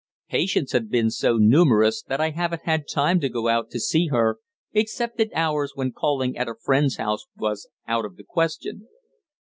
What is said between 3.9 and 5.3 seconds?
her, except at